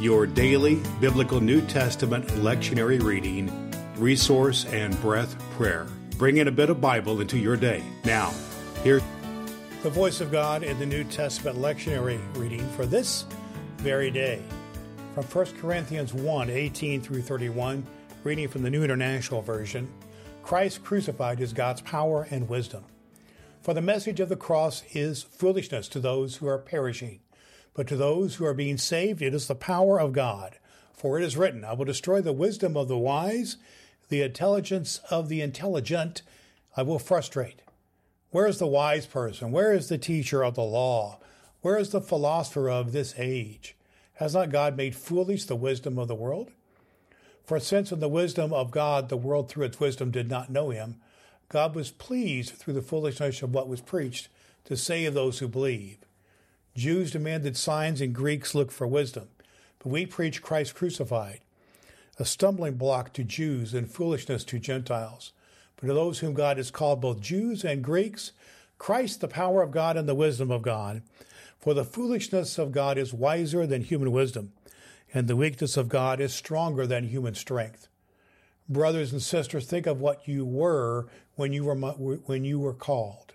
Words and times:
your 0.00 0.26
daily 0.26 0.82
biblical 1.00 1.40
New 1.40 1.60
Testament 1.62 2.26
lectionary 2.28 3.00
reading, 3.02 3.72
resource, 3.96 4.64
and 4.66 5.00
breath 5.00 5.38
prayer. 5.52 5.86
Bring 6.18 6.38
in 6.38 6.48
a 6.48 6.52
bit 6.52 6.70
of 6.70 6.80
Bible 6.80 7.20
into 7.20 7.38
your 7.38 7.56
day. 7.56 7.82
Now, 8.04 8.34
here's 8.82 9.02
the 9.82 9.90
voice 9.90 10.20
of 10.20 10.32
God 10.32 10.62
in 10.62 10.78
the 10.78 10.86
New 10.86 11.04
Testament 11.04 11.58
lectionary 11.58 12.18
reading 12.36 12.66
for 12.70 12.86
this 12.86 13.24
very 13.78 14.10
day. 14.10 14.42
From 15.14 15.24
1 15.24 15.46
Corinthians 15.60 16.12
1 16.12 16.50
18 16.50 17.00
through 17.00 17.22
31, 17.22 17.86
reading 18.24 18.48
from 18.48 18.62
the 18.62 18.70
New 18.70 18.82
International 18.82 19.42
Version 19.42 19.88
Christ 20.42 20.82
crucified 20.84 21.40
is 21.40 21.52
God's 21.52 21.80
power 21.80 22.26
and 22.30 22.48
wisdom. 22.48 22.84
For 23.62 23.72
the 23.72 23.80
message 23.80 24.20
of 24.20 24.28
the 24.28 24.36
cross 24.36 24.82
is 24.92 25.22
foolishness 25.22 25.88
to 25.88 26.00
those 26.00 26.36
who 26.36 26.46
are 26.46 26.58
perishing 26.58 27.20
but 27.74 27.86
to 27.88 27.96
those 27.96 28.36
who 28.36 28.46
are 28.46 28.54
being 28.54 28.78
saved, 28.78 29.20
it 29.20 29.34
is 29.34 29.48
the 29.48 29.54
power 29.54 30.00
of 30.00 30.12
God. 30.12 30.58
For 30.92 31.18
it 31.18 31.24
is 31.24 31.36
written, 31.36 31.64
I 31.64 31.74
will 31.74 31.84
destroy 31.84 32.20
the 32.20 32.32
wisdom 32.32 32.76
of 32.76 32.88
the 32.88 32.96
wise, 32.96 33.56
the 34.08 34.22
intelligence 34.22 35.00
of 35.10 35.28
the 35.28 35.40
intelligent 35.40 36.22
I 36.76 36.82
will 36.82 36.98
frustrate. 36.98 37.60
Where 38.30 38.46
is 38.46 38.58
the 38.58 38.66
wise 38.66 39.06
person? 39.06 39.52
Where 39.52 39.72
is 39.72 39.88
the 39.88 39.98
teacher 39.98 40.42
of 40.42 40.54
the 40.54 40.62
law? 40.62 41.18
Where 41.60 41.78
is 41.78 41.90
the 41.90 42.00
philosopher 42.00 42.68
of 42.68 42.92
this 42.92 43.14
age? 43.16 43.76
Has 44.14 44.34
not 44.34 44.50
God 44.50 44.76
made 44.76 44.94
foolish 44.94 45.44
the 45.44 45.56
wisdom 45.56 45.98
of 45.98 46.08
the 46.08 46.14
world? 46.14 46.52
For 47.44 47.60
since 47.60 47.92
in 47.92 48.00
the 48.00 48.08
wisdom 48.08 48.52
of 48.52 48.70
God 48.70 49.08
the 49.08 49.16
world 49.16 49.48
through 49.48 49.66
its 49.66 49.80
wisdom 49.80 50.10
did 50.10 50.28
not 50.28 50.50
know 50.50 50.70
him, 50.70 50.96
God 51.48 51.74
was 51.74 51.90
pleased 51.90 52.54
through 52.54 52.74
the 52.74 52.82
foolishness 52.82 53.42
of 53.42 53.52
what 53.52 53.68
was 53.68 53.80
preached 53.80 54.28
to 54.64 54.76
save 54.76 55.14
those 55.14 55.38
who 55.38 55.48
believe. 55.48 55.98
Jews 56.76 57.12
demanded 57.12 57.56
signs 57.56 58.00
and 58.00 58.14
Greeks 58.14 58.54
looked 58.54 58.72
for 58.72 58.86
wisdom. 58.86 59.28
But 59.78 59.90
we 59.90 60.06
preach 60.06 60.42
Christ 60.42 60.74
crucified, 60.74 61.40
a 62.18 62.24
stumbling 62.24 62.74
block 62.74 63.12
to 63.14 63.24
Jews 63.24 63.74
and 63.74 63.90
foolishness 63.90 64.44
to 64.44 64.58
Gentiles. 64.58 65.32
But 65.76 65.88
to 65.88 65.94
those 65.94 66.20
whom 66.20 66.34
God 66.34 66.56
has 66.56 66.70
called 66.70 67.00
both 67.00 67.20
Jews 67.20 67.64
and 67.64 67.84
Greeks, 67.84 68.32
Christ, 68.78 69.20
the 69.20 69.28
power 69.28 69.62
of 69.62 69.70
God 69.70 69.96
and 69.96 70.08
the 70.08 70.14
wisdom 70.14 70.50
of 70.50 70.62
God. 70.62 71.02
For 71.58 71.74
the 71.74 71.84
foolishness 71.84 72.58
of 72.58 72.72
God 72.72 72.98
is 72.98 73.14
wiser 73.14 73.66
than 73.66 73.82
human 73.82 74.12
wisdom, 74.12 74.52
and 75.12 75.28
the 75.28 75.36
weakness 75.36 75.76
of 75.76 75.88
God 75.88 76.20
is 76.20 76.34
stronger 76.34 76.86
than 76.86 77.08
human 77.08 77.34
strength. 77.34 77.88
Brothers 78.68 79.12
and 79.12 79.22
sisters, 79.22 79.66
think 79.66 79.86
of 79.86 80.00
what 80.00 80.26
you 80.26 80.44
were 80.44 81.06
when 81.36 81.52
you 81.52 81.64
were, 81.64 81.74
when 81.74 82.44
you 82.44 82.58
were 82.58 82.74
called. 82.74 83.34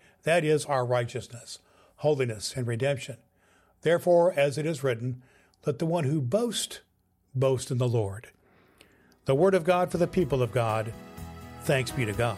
that 0.23 0.43
is 0.43 0.65
our 0.65 0.85
righteousness, 0.85 1.59
holiness, 1.97 2.53
and 2.55 2.67
redemption. 2.67 3.17
Therefore, 3.81 4.33
as 4.33 4.57
it 4.57 4.65
is 4.65 4.83
written, 4.83 5.23
let 5.65 5.79
the 5.79 5.85
one 5.85 6.03
who 6.03 6.21
boasts 6.21 6.79
boast 7.33 7.71
in 7.71 7.77
the 7.77 7.87
Lord. 7.87 8.27
The 9.25 9.35
word 9.35 9.53
of 9.53 9.63
God 9.63 9.91
for 9.91 9.97
the 9.97 10.07
people 10.07 10.41
of 10.41 10.51
God. 10.51 10.93
Thanks 11.63 11.91
be 11.91 12.05
to 12.05 12.13
God. 12.13 12.37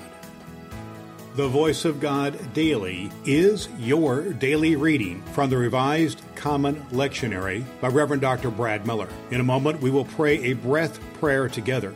The 1.36 1.48
Voice 1.48 1.84
of 1.84 2.00
God 2.00 2.54
Daily 2.54 3.10
is 3.26 3.68
your 3.80 4.34
daily 4.34 4.76
reading 4.76 5.24
from 5.34 5.50
the 5.50 5.58
Revised 5.58 6.22
Common 6.36 6.76
Lectionary 6.92 7.66
by 7.82 7.88
Reverend 7.88 8.22
Dr. 8.22 8.52
Brad 8.52 8.86
Miller. 8.86 9.10
In 9.32 9.40
a 9.40 9.44
moment, 9.44 9.82
we 9.82 9.90
will 9.90 10.06
pray 10.06 10.44
a 10.44 10.54
breath 10.54 11.00
prayer 11.16 11.50
together. 11.50 11.96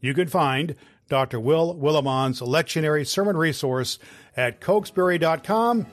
You 0.00 0.14
can 0.14 0.28
find 0.28 0.74
Dr. 1.08 1.38
Will 1.38 1.74
Willimon's 1.74 2.40
lectionary 2.40 3.06
sermon 3.06 3.36
resource 3.36 4.00
at 4.36 4.60
cokesbury.com 4.60 5.86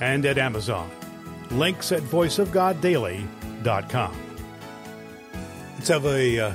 and 0.00 0.26
at 0.26 0.38
Amazon. 0.38 0.90
Links 1.50 1.92
at 1.92 2.02
voiceofgoddaily.com. 2.02 4.16
Let's 5.74 5.88
have 5.88 6.06
a 6.06 6.40
uh, 6.40 6.52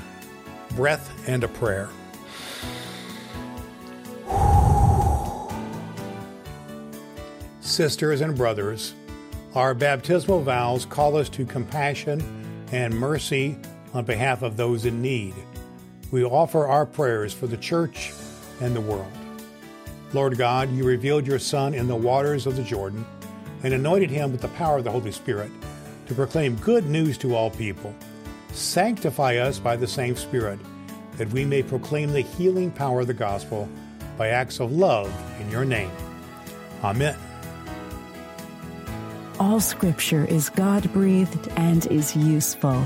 breath 0.75 1.27
and 1.27 1.43
a 1.43 1.47
prayer. 1.47 1.89
Sisters 7.61 8.19
and 8.19 8.35
brothers, 8.35 8.93
our 9.55 9.73
baptismal 9.73 10.41
vows 10.41 10.85
call 10.85 11.15
us 11.15 11.29
to 11.29 11.45
compassion 11.45 12.67
and 12.71 12.93
mercy 12.93 13.57
on 13.93 14.03
behalf 14.03 14.41
of 14.41 14.57
those 14.57 14.85
in 14.85 15.01
need. 15.01 15.33
We 16.11 16.25
offer 16.25 16.67
our 16.67 16.85
prayers 16.85 17.33
for 17.33 17.47
the 17.47 17.57
church 17.57 18.11
and 18.59 18.75
the 18.75 18.81
world. 18.81 19.11
Lord 20.13 20.37
God, 20.37 20.69
you 20.71 20.83
revealed 20.83 21.25
your 21.25 21.39
Son 21.39 21.73
in 21.73 21.87
the 21.87 21.95
waters 21.95 22.45
of 22.45 22.57
the 22.57 22.63
Jordan 22.63 23.05
and 23.63 23.73
anointed 23.73 24.09
him 24.09 24.31
with 24.31 24.41
the 24.41 24.49
power 24.49 24.77
of 24.77 24.83
the 24.83 24.91
Holy 24.91 25.13
Spirit 25.13 25.49
to 26.07 26.13
proclaim 26.13 26.57
good 26.57 26.85
news 26.87 27.17
to 27.19 27.33
all 27.33 27.49
people. 27.49 27.95
Sanctify 28.51 29.37
us 29.37 29.57
by 29.57 29.77
the 29.77 29.87
same 29.87 30.17
Spirit, 30.17 30.59
that 31.15 31.29
we 31.29 31.45
may 31.45 31.63
proclaim 31.63 32.11
the 32.11 32.19
healing 32.19 32.71
power 32.71 32.99
of 32.99 33.07
the 33.07 33.13
gospel 33.13 33.69
by 34.17 34.27
acts 34.27 34.59
of 34.59 34.73
love 34.73 35.09
in 35.39 35.49
your 35.49 35.63
name. 35.63 35.91
Amen. 36.83 37.15
All 39.39 39.61
scripture 39.61 40.25
is 40.25 40.49
God 40.49 40.91
breathed 40.91 41.47
and 41.55 41.87
is 41.87 42.15
useful. 42.17 42.85